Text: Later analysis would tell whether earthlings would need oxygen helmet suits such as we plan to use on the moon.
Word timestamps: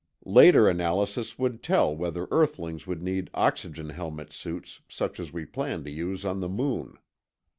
Later 0.25 0.67
analysis 0.67 1.37
would 1.37 1.61
tell 1.61 1.95
whether 1.95 2.27
earthlings 2.31 2.87
would 2.87 3.03
need 3.03 3.29
oxygen 3.35 3.89
helmet 3.89 4.33
suits 4.33 4.81
such 4.87 5.19
as 5.19 5.31
we 5.31 5.45
plan 5.45 5.83
to 5.83 5.91
use 5.91 6.25
on 6.25 6.39
the 6.39 6.49
moon. 6.49 6.97